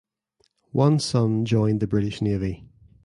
[0.71, 2.65] One son joined the British Navy.